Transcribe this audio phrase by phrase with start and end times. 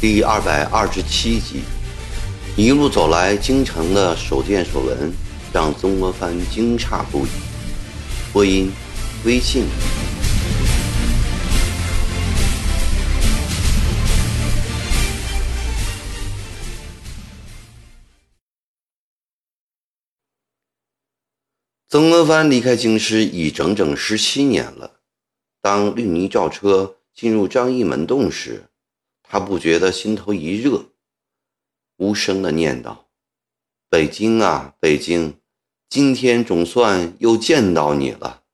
[0.00, 1.62] 第二百二十七集，
[2.56, 5.12] 一路走来，京城的所见所闻
[5.52, 7.30] 让曾国藩惊诧不已。
[8.32, 8.70] 播音：
[9.24, 9.64] 微信。
[21.98, 25.00] 曾国藩离开京师已整整十七年了。
[25.60, 28.68] 当绿泥轿车进入张义门洞时，
[29.24, 30.92] 他不觉得心头一热，
[31.96, 32.98] 无声的念叨
[33.90, 35.40] ：“北京啊，北京，
[35.88, 38.44] 今天总算又见到你了。”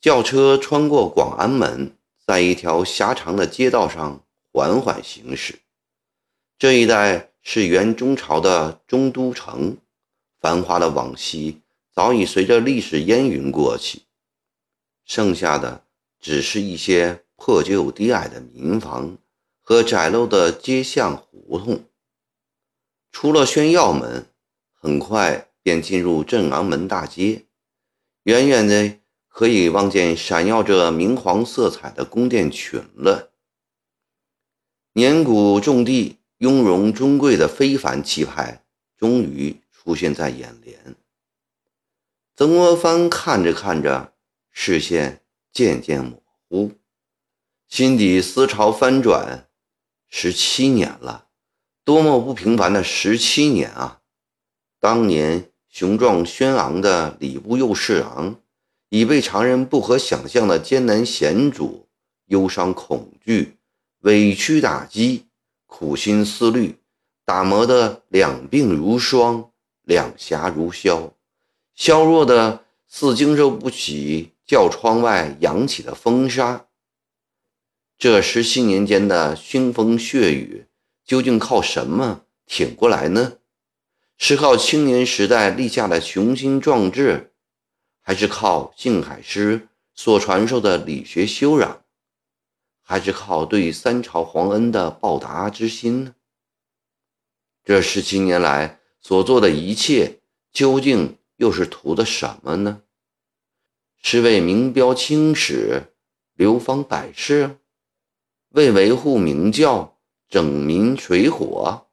[0.00, 5.58] 轿车穿过广安门，在一条狭长的街道上缓缓行驶。
[6.60, 9.76] 这一带是元中朝的中都城，
[10.40, 11.60] 繁华的往昔
[11.92, 14.02] 早已随着历史烟云过去，
[15.04, 15.84] 剩下的
[16.20, 17.22] 只是一些。
[17.38, 19.18] 破旧低矮的民房
[19.60, 21.84] 和窄陋的街巷胡同，
[23.12, 24.26] 出了宣耀门，
[24.72, 27.44] 很快便进入镇昂门大街。
[28.22, 33.32] 远远的可以望见闪耀着明黄色彩的宫殿群了。
[34.94, 38.64] 年古重地、雍容尊贵的非凡气派
[38.96, 40.96] 终于出现在眼帘。
[42.34, 44.14] 曾国藩看着看着，
[44.50, 46.72] 视线渐渐模糊。
[47.68, 49.48] 心底思潮翻转，
[50.08, 51.28] 十七年了，
[51.84, 54.00] 多么不平凡的十七年啊！
[54.80, 58.40] 当年雄壮轩昂的礼部右侍郎，
[58.88, 61.86] 已被常人不可想象的艰难险阻、
[62.26, 63.56] 忧伤恐惧、
[64.00, 65.26] 委屈打击、
[65.66, 66.76] 苦心思虑
[67.24, 69.52] 打磨得两鬓如霜、
[69.86, 71.14] 两颊如削，
[71.76, 76.66] 削弱的似经受不起轿窗外扬起的风沙。
[77.96, 80.66] 这十七年间的腥风血雨，
[81.04, 83.38] 究竟靠什么挺过来呢？
[84.18, 87.32] 是靠青年时代立下的雄心壮志，
[88.02, 91.84] 还是靠静海师所传授的理学修养，
[92.82, 96.14] 还是靠对三朝皇恩的报答之心呢？
[97.64, 100.18] 这十七年来所做的一切，
[100.52, 102.82] 究竟又是图的什么呢？
[104.02, 105.92] 是为名标青史、
[106.34, 107.60] 流芳百世？
[108.48, 109.96] 为维护明教、
[110.28, 111.86] 整民水火，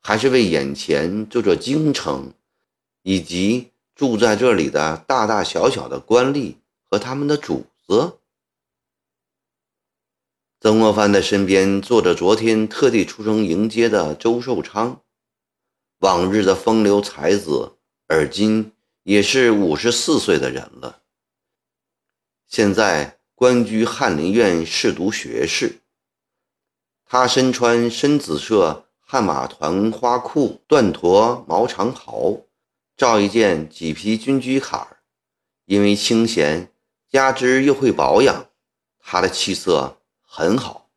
[0.00, 2.32] 还是为眼前这座京城
[3.02, 6.54] 以及住在这里的大大小小的官吏
[6.88, 8.16] 和他们的主子？
[10.60, 15.02] 曾国藩的身边坐着昨天特地出城迎接的周寿昌，
[16.04, 17.78] 往日的风流才子，
[18.08, 18.72] 而今
[19.04, 21.00] 也是五十四岁的人了。
[22.46, 25.80] 现在官居翰林院侍读学士。
[27.06, 32.38] 他身穿深紫色汗马团花裤、缎驼毛长袍，
[32.98, 34.98] 罩一件麂皮军居坎儿。
[35.64, 36.70] 因为清闲，
[37.08, 38.50] 加之又会保养，
[38.98, 40.90] 他的气色很好。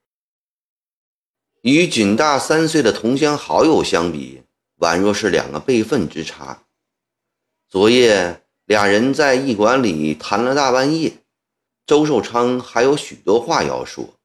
[1.62, 4.44] 与仅大三岁的同乡好友相比，
[4.78, 6.64] 宛若是两个辈分之差。
[7.68, 11.24] 昨夜俩人在驿馆里谈了大半夜，
[11.86, 14.16] 周寿昌还有许多话要说。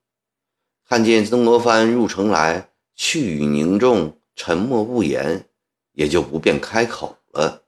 [0.84, 5.48] 看见曾国藩入城来，去语凝重，沉默不言，
[5.92, 7.62] 也就不便开口了。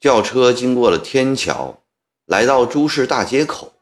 [0.00, 1.82] 轿车经过了天桥，
[2.24, 3.74] 来到朱市大街口，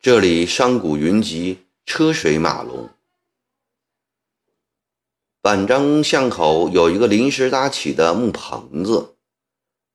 [0.00, 2.88] 这里商贾云集，车水马龙。
[5.46, 9.14] 板张巷口有一个临时搭起的木棚子，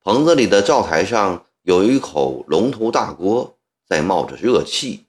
[0.02, 5.08] 棚子里的灶台上有一口龙头大锅，在冒着热气。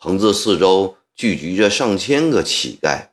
[0.00, 3.08] 棚子四周聚集着上千个乞丐，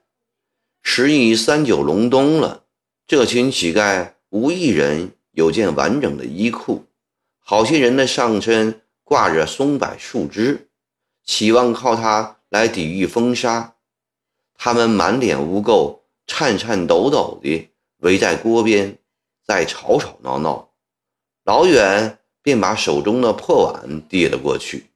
[0.81, 2.63] 时已三九隆冬了。
[3.05, 6.85] 这群乞丐无一人有件完整的衣裤，
[7.39, 10.69] 好些人的上身挂着松柏树枝，
[11.25, 13.73] 期望靠它来抵御风沙。
[14.57, 15.98] 他们满脸污垢，
[16.29, 18.99] 颤颤抖抖地围在锅边，
[19.43, 20.69] 在吵吵闹闹，
[21.43, 24.91] 老远便把手中的破碗递了过去。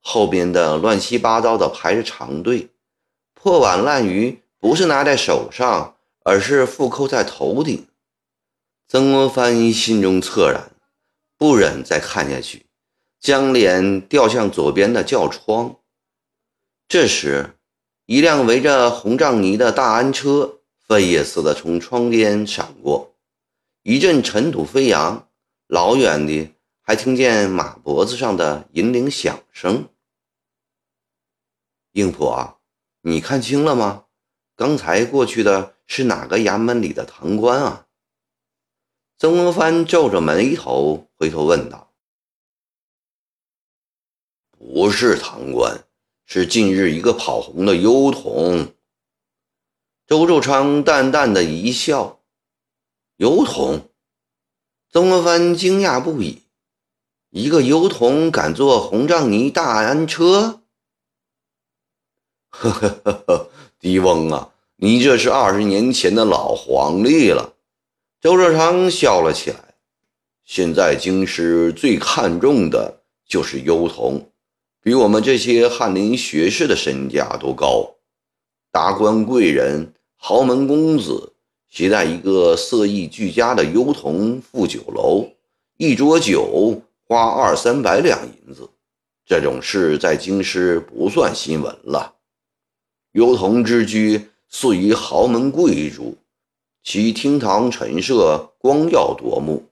[0.00, 2.68] 后边的乱七八糟的排着长队，
[3.34, 7.86] 破碗烂鱼不是拿在手上，而是复扣在头顶。
[8.88, 10.72] 曾国藩心中恻然，
[11.38, 12.66] 不忍再看下去，
[13.20, 15.76] 将脸掉向左边的轿窗。
[16.88, 17.56] 这时，
[18.06, 23.16] 一辆围着红帐泥的大安车飞也似的从窗边闪过，
[23.82, 25.28] 一阵尘土飞扬，
[25.66, 29.88] 老远的还听见马脖子上的银铃响声。
[31.92, 32.60] 应婆，
[33.00, 34.04] 你看清了吗？
[34.56, 37.86] 刚才过去的是哪个衙门里的堂官啊？
[39.16, 41.94] 曾国藩皱着眉头回头问道
[44.58, 45.82] ：“不是堂官，
[46.26, 48.68] 是近日一个跑红的幽童。”
[50.14, 52.20] 周寿昌淡淡的一笑
[53.18, 53.88] ：“幽童。”
[54.92, 56.42] 曾国藩惊讶不已
[57.30, 60.60] ：“一个幽童敢坐红帐泥大安车？”
[62.48, 63.50] 呵呵呵呵，
[63.80, 67.54] 狄翁啊，你这是二十年前的老黄历了。
[68.20, 69.74] 周寿昌笑了起来。
[70.44, 74.30] 现在京师最看重的就是幽童，
[74.80, 77.96] 比我们这些翰林学士的身价都高。
[78.70, 79.92] 达官贵人、
[80.26, 81.34] 豪门公子
[81.68, 85.28] 携带一个色艺俱佳的幽童赴酒楼，
[85.76, 88.66] 一桌酒花二三百两银子，
[89.26, 92.14] 这种事在京师不算新闻了。
[93.12, 94.18] 幽童之居
[94.48, 96.16] 素于豪门贵族。
[96.82, 99.62] 其厅堂陈设光耀夺目，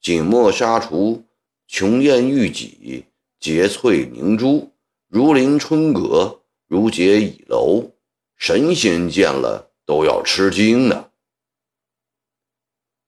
[0.00, 1.20] 锦墨纱橱，
[1.66, 3.06] 琼艳玉几，
[3.40, 4.70] 洁翠凝珠，
[5.08, 7.90] 如临春阁，如结倚楼，
[8.36, 11.10] 神仙见了都要吃惊的。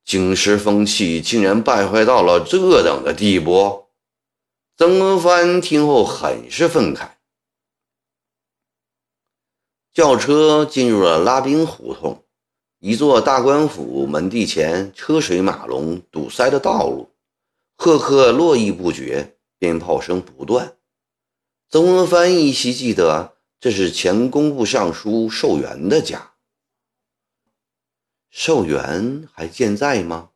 [0.04, 3.84] 京师风气竟然败坏到了这等的地步！
[4.76, 7.10] 曾国藩听后很是愤慨。
[9.92, 12.24] 轿车进入了拉兵胡同。
[12.80, 17.12] 一座大官府门第前，车水马龙，堵塞的道路，
[17.76, 20.76] 赫赫络绎不绝，鞭炮声不断。
[21.70, 26.31] 曾国藩依稀记得，这是前工部尚书寿元的家。
[28.34, 30.30] 寿元还健在吗？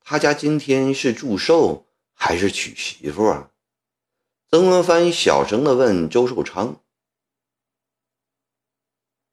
[0.00, 3.50] 他家今天是祝寿还是娶媳妇啊？
[4.50, 6.80] 曾国藩小声地问周寿昌。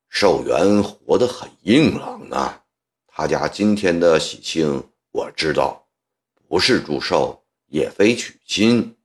[0.09, 2.65] 寿元活得很硬朗啊，
[3.07, 5.87] 他家今天的喜庆我知道，
[6.49, 8.97] 不是祝寿，也非娶亲。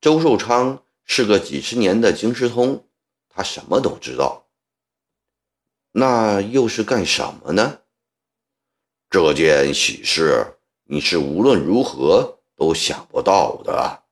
[0.00, 2.88] 周寿昌是个几十年的京师通，
[3.28, 4.45] 他什么都知道。
[5.98, 7.78] 那又是干什么呢？
[9.08, 14.02] 这件喜事你是无论如何都想不到的。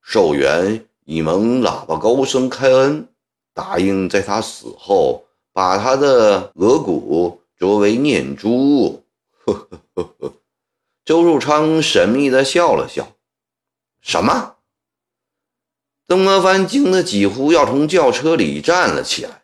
[0.00, 0.86] 寿元。
[1.06, 3.08] 以蒙喇叭高声开恩，
[3.52, 9.04] 答应在他死后把他的额骨作为念珠。
[9.44, 10.34] 呵呵呵呵，
[11.04, 13.16] 周寿昌神秘地笑了笑。
[14.00, 14.58] 什么？
[16.06, 19.42] 曾国藩惊得几乎要从轿车里站了起来。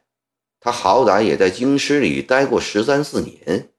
[0.67, 3.71] 他好歹也在京师里待过十三四年，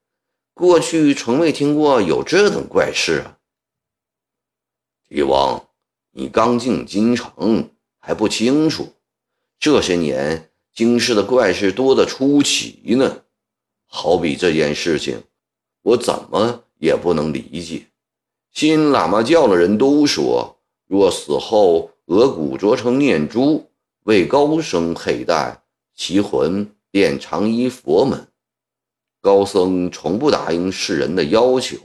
[0.54, 3.38] 过去从未听过有这等怪事啊！
[5.10, 5.68] 帝王，
[6.12, 7.70] 你刚进京城。
[8.00, 8.94] 还不清楚，
[9.60, 13.24] 这些年京师的怪事多得出奇呢。
[13.86, 15.22] 好比这件事情，
[15.82, 17.88] 我怎么也不能理解。
[18.54, 20.58] 信喇嘛教的人都说，
[20.88, 23.70] 若死后额骨琢成念珠，
[24.04, 25.62] 为高僧佩戴，
[25.94, 28.28] 其魂便常依佛门。
[29.22, 31.78] 高僧从不答应世人的要求，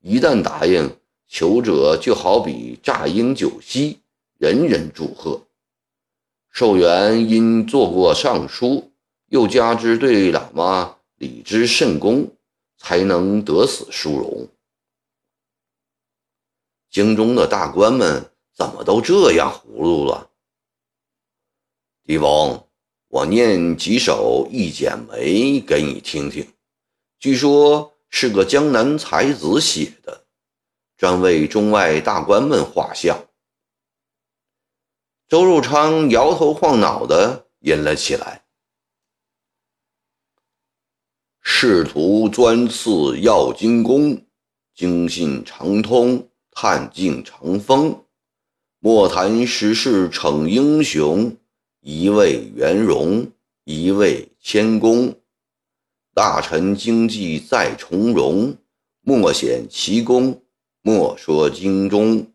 [0.00, 4.00] 一旦答应，求者就好比炸鹰酒席，
[4.38, 5.42] 人人祝贺。
[6.50, 8.90] 寿元因做过尚书，
[9.26, 12.34] 又加之对喇嘛礼之甚恭，
[12.78, 14.48] 才能得此殊荣。
[16.88, 20.30] 京中的大官们怎么都这样糊涂了？
[22.06, 22.64] 帝王，
[23.08, 26.46] 我念几首《一剪梅》给你听听，
[27.18, 30.26] 据说是个江南才子写的，
[30.98, 33.26] 专为中外大官们画像。
[35.26, 38.44] 周汝昌摇头晃脑的吟了起来
[41.40, 44.22] ：“仕途专赐要精功，
[44.74, 48.04] 经信长通探尽长风。
[48.80, 51.36] 莫谈时事逞英雄，
[51.80, 53.30] 一味圆融，
[53.64, 55.14] 一味谦恭。
[56.14, 58.56] 大臣经济再从容，
[59.02, 60.42] 莫显其功，
[60.82, 62.32] 莫说精忠。”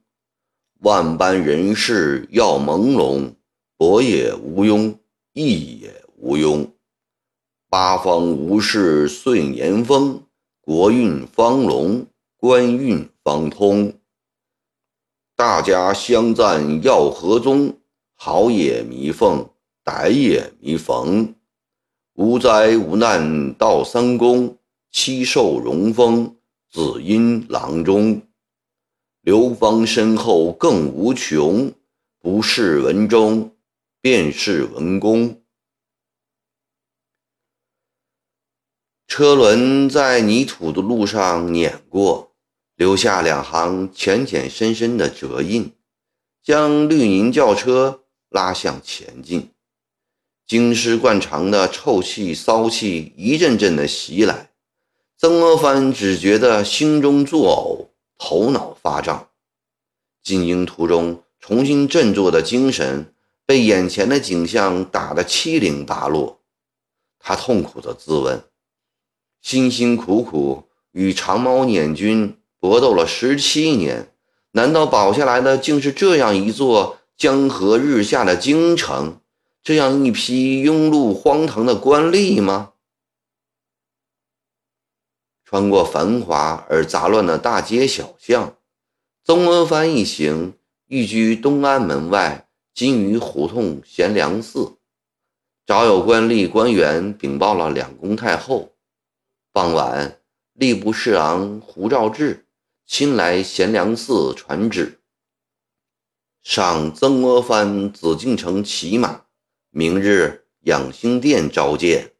[0.80, 3.36] 万般人事要朦胧，
[3.78, 4.98] 博也无庸，
[5.34, 6.70] 义也无庸。
[7.70, 10.24] 八方无事顺年丰，
[10.62, 12.06] 国运方隆，
[12.38, 13.94] 官运方通。
[15.36, 17.78] 大家相赞要和宗，
[18.26, 19.50] 好也弥凤，
[19.84, 21.36] 歹也弥缝。
[22.14, 24.58] 无灾无难到三公，
[24.90, 26.38] 七兽荣封
[26.72, 28.22] 紫阴郎中。
[29.24, 31.74] 流芳身后更无穷，
[32.22, 33.54] 不是文中，
[34.00, 35.42] 便是文公。
[39.06, 42.32] 车轮在泥土的路上碾过，
[42.78, 45.74] 留下两行浅浅深深的折印，
[46.42, 48.00] 将绿泥轿车
[48.34, 49.50] 拉向前进。
[50.46, 54.50] 京师惯常的臭气、骚气一阵阵的袭来，
[55.18, 57.94] 曾国藩只觉得心中作呕。
[58.16, 59.28] 头脑发胀，
[60.24, 63.14] 进京途中重新振作的精神
[63.46, 66.40] 被眼前的景象打得七零八落。
[67.20, 68.42] 他痛苦地自问：
[69.42, 74.14] 辛辛苦苦与长毛捻军搏斗了十七年，
[74.52, 79.22] 难道保下来的竟是这样一座江河日下的京城，
[79.62, 82.74] 这样一批庸碌荒唐的官吏吗？
[85.46, 88.58] 穿过繁华而杂乱的大街小巷，
[89.24, 90.56] 曾国藩一行
[90.88, 94.78] 寓居东安门外金鱼胡同贤良寺。
[95.66, 98.74] 早有官吏官员禀报了两宫太后。
[99.52, 100.20] 傍晚，
[100.58, 102.48] 吏部侍郎胡兆志
[102.88, 105.03] 亲来贤良寺传旨，
[106.44, 109.22] 赏曾国藩紫禁城骑马，
[109.72, 112.13] 明日养心殿召见。